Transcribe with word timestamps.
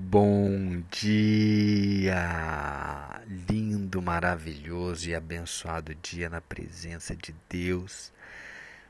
Bom 0.00 0.80
dia! 0.92 2.14
Lindo, 3.50 4.00
maravilhoso 4.00 5.08
e 5.08 5.14
abençoado 5.14 5.92
dia 5.96 6.30
na 6.30 6.40
presença 6.40 7.16
de 7.16 7.34
Deus. 7.48 8.12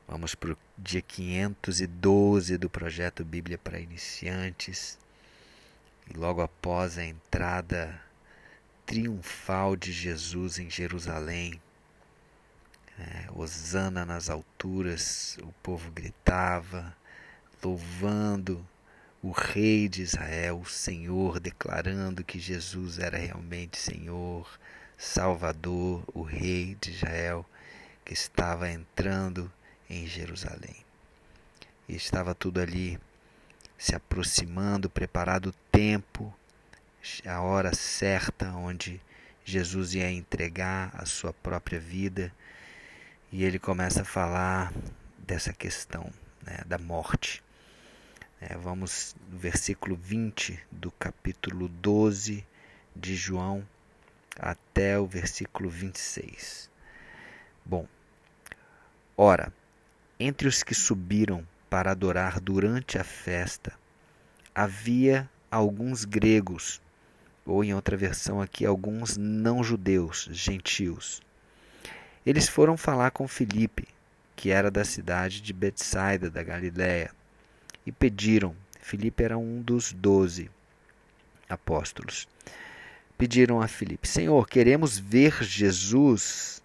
Vamos 0.07 0.35
para 0.35 0.51
o 0.53 0.57
dia 0.77 1.01
512 1.01 2.59
do 2.59 2.69
projeto 2.69 3.25
Bíblia 3.25 3.57
para 3.57 3.79
Iniciantes. 3.79 4.99
E 6.07 6.13
logo 6.15 6.41
após 6.41 6.99
a 6.99 7.03
entrada 7.03 7.99
triunfal 8.85 9.75
de 9.75 9.91
Jesus 9.91 10.59
em 10.59 10.69
Jerusalém, 10.69 11.59
é, 12.99 13.25
Osana 13.33 14.05
nas 14.05 14.29
alturas, 14.29 15.39
o 15.41 15.51
povo 15.63 15.89
gritava, 15.89 16.95
louvando 17.63 18.63
o 19.21 19.31
Rei 19.31 19.89
de 19.89 20.01
Israel, 20.01 20.59
o 20.59 20.65
Senhor, 20.65 21.39
declarando 21.39 22.23
que 22.23 22.39
Jesus 22.39 22.99
era 22.99 23.17
realmente 23.17 23.77
Senhor, 23.77 24.49
Salvador, 24.97 26.03
o 26.13 26.23
Rei 26.23 26.77
de 26.79 26.91
Israel, 26.91 27.45
que 28.05 28.13
estava 28.13 28.69
entrando 28.69 29.51
em 29.89 30.07
Jerusalém. 30.07 30.85
E 31.87 31.95
estava 31.95 32.33
tudo 32.33 32.61
ali 32.61 32.99
se 33.77 33.95
aproximando, 33.95 34.89
preparado 34.89 35.47
o 35.47 35.55
tempo, 35.71 36.33
a 37.25 37.41
hora 37.41 37.73
certa 37.73 38.51
onde 38.51 39.01
Jesus 39.43 39.95
ia 39.95 40.11
entregar 40.11 40.91
a 40.93 41.05
sua 41.05 41.33
própria 41.33 41.79
vida 41.79 42.31
e 43.31 43.43
ele 43.43 43.57
começa 43.57 44.01
a 44.01 44.05
falar 44.05 44.73
dessa 45.17 45.53
questão 45.53 46.11
né, 46.43 46.59
da 46.65 46.77
morte. 46.77 47.41
É, 48.41 48.55
vamos 48.55 49.17
no 49.29 49.37
versículo 49.37 49.97
20 49.97 50.57
do 50.71 50.89
capítulo 50.91 51.67
12 51.67 52.45
de 52.95 53.13
João 53.13 53.67
até 54.39 54.97
o 54.97 55.05
versículo 55.05 55.69
26. 55.69 56.71
Bom, 57.65 57.85
ora, 59.17 59.51
entre 60.17 60.47
os 60.47 60.63
que 60.63 60.73
subiram 60.73 61.45
para 61.69 61.91
adorar 61.91 62.39
durante 62.39 62.97
a 62.97 63.03
festa, 63.03 63.73
havia 64.55 65.29
alguns 65.51 66.05
gregos, 66.05 66.81
ou 67.45 67.61
em 67.61 67.73
outra 67.73 67.97
versão 67.97 68.41
aqui, 68.41 68.65
alguns 68.65 69.17
não-judeus, 69.17 70.29
gentios. 70.31 71.21
Eles 72.25 72.47
foram 72.47 72.77
falar 72.77 73.11
com 73.11 73.27
Filipe, 73.27 73.85
que 74.33 74.49
era 74.49 74.71
da 74.71 74.85
cidade 74.85 75.41
de 75.41 75.51
Betsaida, 75.51 76.29
da 76.29 76.41
Galiléia, 76.41 77.11
e 77.85 77.91
pediram. 77.91 78.55
Filipe 78.81 79.23
era 79.23 79.37
um 79.37 79.61
dos 79.61 79.91
doze 79.93 80.49
apóstolos. 81.47 82.27
Pediram 83.17 83.61
a 83.61 83.67
Filipe: 83.67 84.07
Senhor, 84.07 84.47
queremos 84.47 84.97
ver 84.97 85.43
Jesus. 85.43 86.61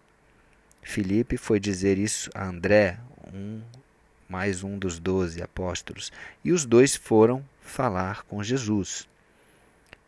Filipe 0.83 1.37
foi 1.37 1.59
dizer 1.59 1.99
isso 1.99 2.31
a 2.35 2.47
André, 2.47 2.99
um 3.33 3.61
mais 4.29 4.63
um 4.63 4.79
dos 4.79 4.99
doze 4.99 5.43
apóstolos, 5.43 6.13
e 6.45 6.53
os 6.53 6.65
dois 6.65 6.95
foram 6.97 7.45
falar 7.61 8.23
com 8.25 8.43
Jesus. 8.43 9.09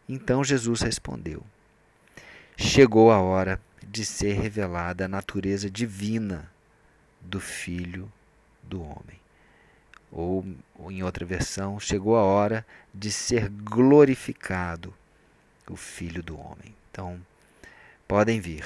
Então 0.09 0.45
Jesus 0.45 0.81
respondeu: 0.81 1.43
Chegou 2.57 3.11
a 3.11 3.20
hora 3.20 3.61
de 3.87 4.05
ser 4.05 4.35
revelada 4.35 5.05
a 5.05 5.09
natureza 5.09 5.70
divina 5.70 6.51
do 7.20 7.41
Filho 7.41 8.11
do 8.63 8.83
Homem. 8.83 9.26
Ou, 10.11 10.45
em 10.89 11.03
outra 11.03 11.25
versão, 11.25 11.81
chegou 11.81 12.17
a 12.17 12.23
hora 12.23 12.67
de 12.95 13.11
ser 13.11 13.49
glorificado 13.49 14.95
o 15.69 15.77
Filho 15.77 16.23
do 16.23 16.39
Homem. 16.39 16.75
Então, 16.91 17.21
podem 18.07 18.41
vir. 18.41 18.65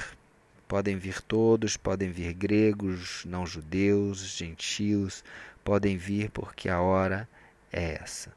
Podem 0.67 0.97
vir 0.97 1.21
todos, 1.21 1.75
podem 1.75 2.11
vir 2.11 2.33
gregos, 2.33 3.25
não 3.25 3.45
judeus, 3.45 4.19
gentios, 4.19 5.23
podem 5.65 5.97
vir 5.97 6.29
porque 6.29 6.69
a 6.69 6.79
hora 6.79 7.27
é 7.71 7.95
essa. 8.01 8.31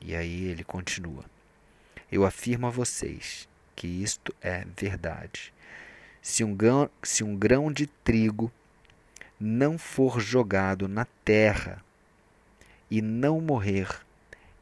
E 0.00 0.16
aí 0.16 0.46
ele 0.46 0.64
continua: 0.64 1.24
Eu 2.10 2.24
afirmo 2.24 2.66
a 2.66 2.70
vocês 2.70 3.48
que 3.76 3.86
isto 3.86 4.34
é 4.40 4.66
verdade. 4.76 5.52
Se 6.20 6.42
um 6.42 6.54
grão, 6.54 6.90
se 7.02 7.22
um 7.22 7.36
grão 7.36 7.70
de 7.70 7.86
trigo 7.86 8.50
não 9.38 9.78
for 9.78 10.20
jogado 10.20 10.88
na 10.88 11.04
terra 11.24 11.84
e 12.92 13.00
não 13.00 13.40
morrer, 13.40 13.88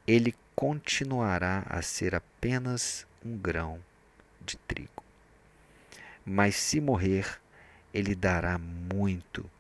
ele 0.07 0.33
continuará 0.55 1.65
a 1.69 1.83
ser 1.83 2.15
apenas 2.15 3.05
um 3.27 3.37
grão 3.37 3.81
de 4.41 4.57
trigo. 4.57 5.03
Mas 6.25 6.55
se 6.55 6.81
morrer, 6.81 7.41
ele 7.93 8.15
dará 8.15 8.57
muito 8.57 9.51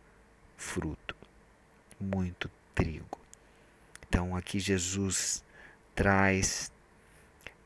fruto, 0.57 1.17
muito 2.01 2.49
trigo. 2.73 3.19
Então 4.07 4.37
aqui 4.37 4.61
Jesus 4.61 5.43
traz 5.93 6.71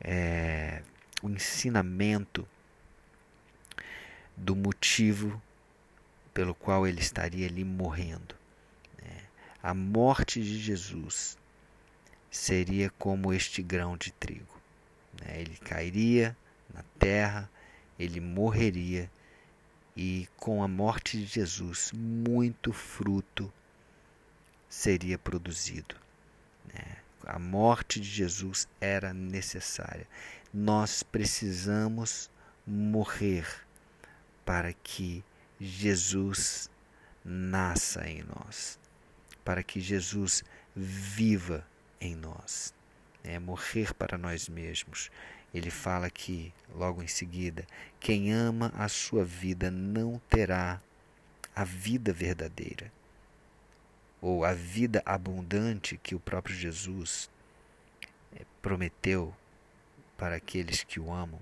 é, 0.01 0.81
o 1.23 1.29
ensinamento 1.29 2.49
do 4.35 4.57
motivo 4.57 5.39
pelo 6.33 6.55
qual 6.55 6.87
ele 6.87 7.01
estaria 7.01 7.47
ali 7.47 7.63
morrendo. 7.63 8.35
A 9.65 9.73
morte 9.73 10.43
de 10.43 10.59
Jesus 10.59 11.39
seria 12.31 12.91
como 12.99 13.33
este 13.33 13.63
grão 13.63 13.97
de 13.97 14.13
trigo. 14.13 14.61
Né? 15.19 15.41
Ele 15.41 15.57
cairia 15.57 16.37
na 16.75 16.83
terra, 16.99 17.51
ele 17.99 18.21
morreria 18.21 19.11
e 19.97 20.29
com 20.37 20.63
a 20.63 20.69
morte 20.69 21.17
de 21.17 21.25
Jesus 21.25 21.93
muito 21.95 22.75
fruto 22.75 23.51
seria 24.69 25.17
produzido. 25.17 25.97
Né? 26.67 26.99
A 27.25 27.39
morte 27.39 27.99
de 27.99 28.11
Jesus 28.11 28.69
era 28.79 29.15
necessária. 29.15 30.07
Nós 30.53 31.03
precisamos 31.03 32.29
morrer 32.67 33.47
para 34.45 34.75
que 34.75 35.25
Jesus 35.59 36.69
nasça 37.25 38.07
em 38.07 38.23
nós, 38.25 38.79
para 39.45 39.63
que 39.63 39.81
Jesus 39.81 40.43
viva 40.75 41.67
em 42.01 42.15
nós. 42.15 42.75
É 43.23 43.39
morrer 43.39 43.95
para 43.95 44.19
nós 44.19 44.49
mesmos. 44.49 45.11
Ele 45.53 45.71
fala 45.71 46.11
que, 46.11 46.53
logo 46.75 47.03
em 47.03 47.07
seguida, 47.07 47.65
quem 48.01 48.33
ama 48.33 48.73
a 48.77 48.89
sua 48.89 49.25
vida 49.25 49.71
não 49.71 50.21
terá 50.29 50.81
a 51.55 51.63
vida 51.63 52.13
verdadeira, 52.13 52.93
ou 54.21 54.45
a 54.45 54.53
vida 54.53 55.03
abundante 55.07 55.97
que 56.03 56.15
o 56.15 56.21
próprio 56.21 56.57
Jesus 56.57 57.31
eh, 58.35 58.45
prometeu 58.61 59.35
para 60.17 60.37
aqueles 60.37 60.83
que 60.83 60.99
o 60.99 61.13
amam. 61.13 61.41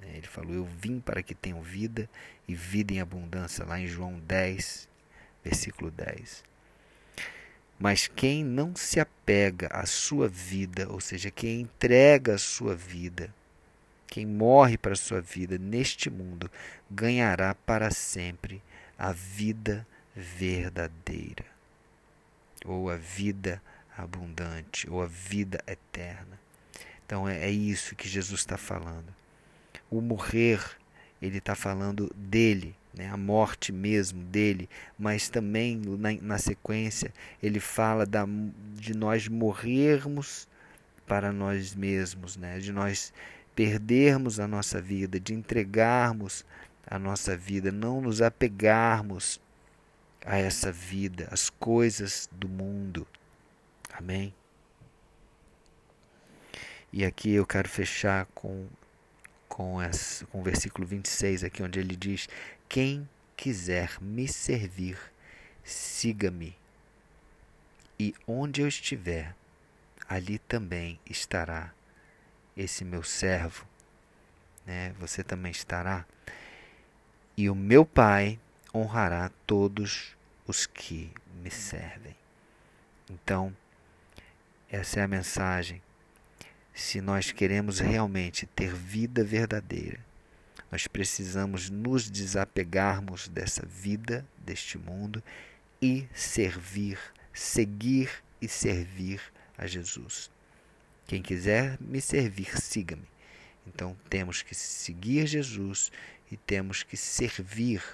Né? 0.00 0.16
Ele 0.16 0.26
falou: 0.26 0.52
Eu 0.52 0.64
vim 0.64 1.00
para 1.00 1.22
que 1.22 1.34
tenham 1.34 1.62
vida 1.62 2.08
e 2.46 2.54
vida 2.54 2.92
em 2.92 3.00
abundância, 3.00 3.64
lá 3.64 3.80
em 3.80 3.86
João 3.86 4.18
10, 4.20 4.88
versículo 5.42 5.90
10. 5.90 6.44
Mas 7.84 8.08
quem 8.08 8.42
não 8.42 8.74
se 8.74 8.98
apega 8.98 9.66
à 9.66 9.84
sua 9.84 10.26
vida, 10.26 10.90
ou 10.90 11.02
seja, 11.02 11.30
quem 11.30 11.60
entrega 11.60 12.34
a 12.34 12.38
sua 12.38 12.74
vida, 12.74 13.28
quem 14.06 14.24
morre 14.24 14.78
para 14.78 14.94
a 14.94 14.96
sua 14.96 15.20
vida 15.20 15.58
neste 15.58 16.08
mundo, 16.08 16.50
ganhará 16.90 17.54
para 17.54 17.90
sempre 17.90 18.62
a 18.98 19.12
vida 19.12 19.86
verdadeira, 20.16 21.44
ou 22.64 22.88
a 22.88 22.96
vida 22.96 23.60
abundante, 23.94 24.88
ou 24.88 25.02
a 25.02 25.06
vida 25.06 25.62
eterna. 25.66 26.40
Então 27.04 27.28
é, 27.28 27.44
é 27.44 27.50
isso 27.50 27.94
que 27.94 28.08
Jesus 28.08 28.40
está 28.40 28.56
falando 28.56 29.12
o 29.90 30.00
morrer, 30.00 30.58
ele 31.20 31.36
está 31.36 31.54
falando 31.54 32.10
dele, 32.16 32.74
né, 32.96 33.08
a 33.10 33.16
morte 33.16 33.72
mesmo 33.72 34.22
dele, 34.24 34.68
mas 34.98 35.28
também 35.28 35.76
na, 35.76 36.12
na 36.20 36.38
sequência 36.38 37.12
ele 37.42 37.60
fala 37.60 38.06
da, 38.06 38.24
de 38.74 38.96
nós 38.96 39.28
morrermos 39.28 40.48
para 41.06 41.32
nós 41.32 41.74
mesmos, 41.74 42.36
né, 42.36 42.58
de 42.58 42.72
nós 42.72 43.12
perdermos 43.54 44.40
a 44.40 44.48
nossa 44.48 44.80
vida, 44.80 45.20
de 45.20 45.34
entregarmos 45.34 46.44
a 46.86 46.98
nossa 46.98 47.36
vida, 47.36 47.70
não 47.72 48.00
nos 48.00 48.20
apegarmos 48.20 49.40
a 50.24 50.36
essa 50.36 50.72
vida, 50.72 51.28
as 51.30 51.50
coisas 51.50 52.28
do 52.32 52.48
mundo. 52.48 53.06
Amém? 53.92 54.34
E 56.92 57.04
aqui 57.04 57.32
eu 57.32 57.46
quero 57.46 57.68
fechar 57.68 58.26
com 58.34 58.66
com, 59.54 59.80
esse, 59.80 60.26
com 60.26 60.40
o 60.40 60.42
versículo 60.42 60.84
26 60.84 61.44
aqui, 61.44 61.62
onde 61.62 61.78
ele 61.78 61.94
diz: 61.94 62.28
Quem 62.68 63.08
quiser 63.36 64.00
me 64.00 64.26
servir, 64.26 64.98
siga-me. 65.62 66.56
E 67.96 68.12
onde 68.26 68.62
eu 68.62 68.66
estiver, 68.66 69.32
ali 70.08 70.40
também 70.40 70.98
estará 71.08 71.72
esse 72.56 72.84
meu 72.84 73.04
servo, 73.04 73.64
né? 74.66 74.92
Você 74.98 75.22
também 75.22 75.52
estará. 75.52 76.04
E 77.36 77.48
o 77.48 77.54
meu 77.54 77.86
Pai 77.86 78.40
honrará 78.74 79.30
todos 79.46 80.16
os 80.48 80.66
que 80.66 81.12
me 81.40 81.50
servem. 81.52 82.16
Então, 83.08 83.56
essa 84.68 84.98
é 84.98 85.04
a 85.04 85.08
mensagem. 85.08 85.80
Se 86.74 87.00
nós 87.00 87.30
queremos 87.30 87.78
realmente 87.78 88.46
ter 88.46 88.74
vida 88.74 89.22
verdadeira, 89.22 90.04
nós 90.72 90.88
precisamos 90.88 91.70
nos 91.70 92.10
desapegarmos 92.10 93.28
dessa 93.28 93.64
vida, 93.64 94.26
deste 94.36 94.76
mundo 94.76 95.22
e 95.80 96.08
servir, 96.12 96.98
seguir 97.32 98.10
e 98.42 98.48
servir 98.48 99.20
a 99.56 99.68
Jesus. 99.68 100.28
Quem 101.06 101.22
quiser 101.22 101.78
me 101.80 102.00
servir, 102.00 102.60
siga-me. 102.60 103.06
Então 103.64 103.96
temos 104.10 104.42
que 104.42 104.52
seguir 104.52 105.28
Jesus 105.28 105.92
e 106.28 106.36
temos 106.36 106.82
que 106.82 106.96
servir 106.96 107.84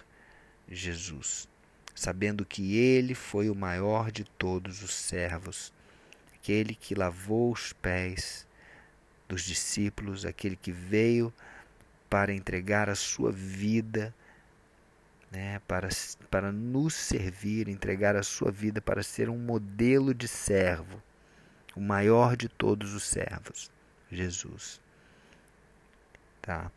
Jesus, 0.66 1.46
sabendo 1.94 2.46
que 2.46 2.78
ele 2.78 3.14
foi 3.14 3.50
o 3.50 3.54
maior 3.54 4.10
de 4.10 4.24
todos 4.24 4.82
os 4.82 4.94
servos, 4.94 5.70
aquele 6.34 6.74
que 6.74 6.94
lavou 6.94 7.52
os 7.52 7.74
pés 7.74 8.48
dos 9.30 9.42
discípulos, 9.42 10.26
aquele 10.26 10.56
que 10.56 10.72
veio 10.72 11.32
para 12.08 12.34
entregar 12.34 12.90
a 12.90 12.96
sua 12.96 13.30
vida, 13.30 14.12
né, 15.30 15.60
para, 15.68 15.88
para 16.28 16.50
nos 16.50 16.94
servir, 16.94 17.68
entregar 17.68 18.16
a 18.16 18.24
sua 18.24 18.50
vida 18.50 18.80
para 18.80 19.04
ser 19.04 19.30
um 19.30 19.38
modelo 19.38 20.12
de 20.12 20.26
servo, 20.26 21.00
o 21.76 21.80
maior 21.80 22.36
de 22.36 22.48
todos 22.48 22.92
os 22.92 23.04
servos, 23.04 23.70
Jesus. 24.10 24.80
Tá? 26.42 26.72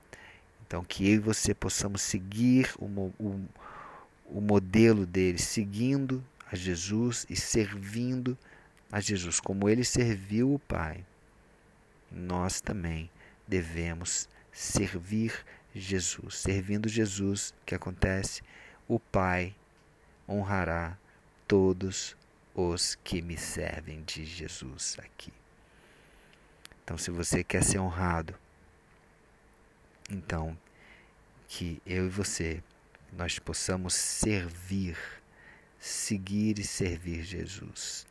Então, 0.67 0.83
que 0.83 1.09
eu 1.09 1.15
e 1.15 1.19
você 1.19 1.55
possamos 1.55 2.03
seguir 2.03 2.69
o, 2.77 2.85
o, 2.85 3.49
o 4.27 4.41
modelo 4.41 5.07
dele, 5.07 5.39
seguindo 5.39 6.23
a 6.51 6.55
Jesus 6.55 7.25
e 7.27 7.35
servindo 7.35 8.37
a 8.91 8.99
Jesus, 8.99 9.39
como 9.39 9.67
ele 9.67 9.83
serviu 9.83 10.53
o 10.53 10.59
Pai. 10.59 11.03
Nós 12.13 12.61
também 12.61 13.09
devemos 13.47 14.29
servir 14.51 15.33
Jesus. 15.73 16.37
Servindo 16.37 16.87
Jesus, 16.87 17.53
o 17.61 17.65
que 17.65 17.75
acontece? 17.75 18.41
O 18.87 18.99
Pai 18.99 19.55
honrará 20.29 20.97
todos 21.47 22.15
os 22.53 22.95
que 22.95 23.21
me 23.21 23.37
servem 23.37 24.03
de 24.03 24.23
Jesus 24.23 24.95
aqui. 24.99 25.33
Então, 26.83 26.97
se 26.97 27.09
você 27.09 27.43
quer 27.43 27.63
ser 27.63 27.79
honrado, 27.79 28.35
então 30.09 30.57
que 31.47 31.81
eu 31.85 32.07
e 32.07 32.09
você 32.09 32.61
nós 33.11 33.37
possamos 33.39 33.93
servir, 33.93 34.97
seguir 35.79 36.59
e 36.59 36.63
servir 36.63 37.23
Jesus. 37.23 38.05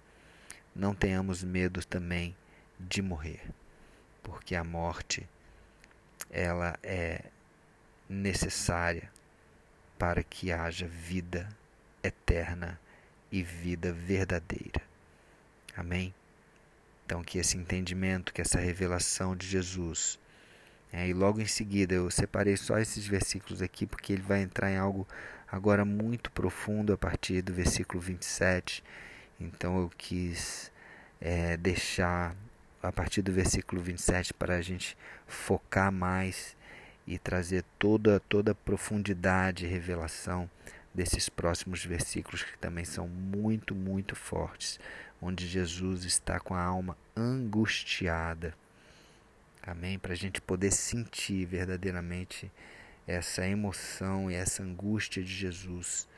Não 0.75 0.95
tenhamos 0.95 1.43
medo 1.43 1.85
também 1.85 2.37
de 2.79 3.03
morrer, 3.03 3.43
porque 4.23 4.55
a 4.55 4.65
morte 4.65 5.29
ela 6.31 6.79
é 6.83 7.25
necessária 8.09 9.11
para 9.99 10.23
que 10.23 10.53
haja 10.53 10.87
vida 10.87 11.49
eterna 12.03 12.81
e 13.31 13.43
vida 13.43 13.93
verdadeira. 13.93 14.83
Amém? 15.77 16.15
Então, 17.05 17.23
que 17.23 17.39
esse 17.39 17.57
entendimento, 17.57 18.33
que 18.33 18.41
essa 18.41 18.59
revelação 18.59 19.37
de 19.37 19.47
Jesus 19.47 20.19
é, 20.93 21.09
e 21.09 21.15
logo 21.15 21.41
em 21.41 21.47
seguida 21.47 21.95
eu 21.95 22.11
separei 22.11 22.55
só 22.57 22.79
esses 22.79 23.07
versículos 23.07 23.63
aqui 23.63 23.87
porque 23.87 24.13
ele 24.13 24.21
vai 24.21 24.43
entrar 24.43 24.71
em 24.71 24.77
algo 24.77 25.09
agora 25.51 25.87
muito 25.87 26.31
profundo 26.31 26.93
a 26.93 26.99
partir 26.99 27.41
do 27.41 27.53
versículo 27.53 27.99
27. 27.99 28.85
Então 29.41 29.81
eu 29.81 29.91
quis 29.97 30.71
é, 31.19 31.57
deixar 31.57 32.37
a 32.83 32.91
partir 32.91 33.23
do 33.23 33.33
versículo 33.33 33.81
27 33.81 34.35
para 34.35 34.57
a 34.57 34.63
gente 34.63 34.97
focar 35.27 35.93
mais 35.93 36.57
e 37.07 37.19
trazer 37.19 37.65
toda, 37.79 38.21
toda 38.21 38.53
a 38.53 38.55
profundidade 38.55 39.65
e 39.65 39.69
revelação 39.69 40.51
desses 40.95 41.29
próximos 41.29 41.85
versículos 41.85 42.43
que 42.43 42.59
também 42.59 42.85
são 42.85 43.09
muito, 43.09 43.75
muito 43.75 44.15
fortes, 44.15 44.79
onde 45.21 45.47
Jesus 45.47 46.05
está 46.05 46.39
com 46.39 46.55
a 46.55 46.63
alma 46.63 46.97
angustiada 47.17 48.55
Amém? 49.65 49.97
Para 49.97 50.13
a 50.13 50.17
gente 50.17 50.41
poder 50.41 50.73
sentir 50.73 51.45
verdadeiramente 51.47 52.51
essa 53.07 53.47
emoção 53.47 54.29
e 54.29 54.35
essa 54.35 54.61
angústia 54.61 55.23
de 55.23 55.33
Jesus, 55.33 56.09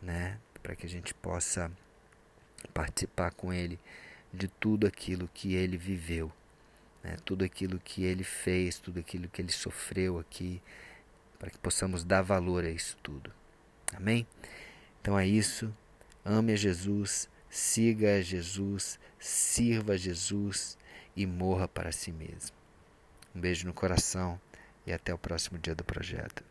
né? 0.00 0.38
Para 0.62 0.74
que 0.74 0.86
a 0.86 0.88
gente 0.88 1.12
possa 1.12 1.70
participar 2.72 3.32
com 3.32 3.52
Ele 3.52 3.78
de 4.36 4.48
tudo 4.48 4.86
aquilo 4.86 5.28
que 5.32 5.54
Ele 5.54 5.76
viveu, 5.76 6.30
né? 7.02 7.16
tudo 7.24 7.44
aquilo 7.44 7.78
que 7.78 8.04
Ele 8.04 8.22
fez, 8.22 8.78
tudo 8.78 9.00
aquilo 9.00 9.28
que 9.28 9.42
Ele 9.42 9.52
sofreu 9.52 10.18
aqui, 10.18 10.62
para 11.38 11.50
que 11.50 11.58
possamos 11.58 12.04
dar 12.04 12.22
valor 12.22 12.64
a 12.64 12.70
isso 12.70 12.96
tudo. 13.02 13.32
Amém? 13.94 14.26
Então 15.00 15.18
é 15.18 15.26
isso. 15.26 15.74
Ame 16.24 16.52
a 16.52 16.56
Jesus, 16.56 17.28
siga 17.48 18.16
a 18.16 18.20
Jesus, 18.20 18.98
sirva 19.18 19.92
a 19.92 19.96
Jesus 19.96 20.76
e 21.14 21.26
morra 21.26 21.68
para 21.68 21.92
si 21.92 22.12
mesmo. 22.12 22.56
Um 23.34 23.40
beijo 23.40 23.66
no 23.66 23.72
coração 23.72 24.40
e 24.86 24.92
até 24.92 25.12
o 25.14 25.18
próximo 25.18 25.58
dia 25.58 25.74
do 25.74 25.84
projeto. 25.84 26.42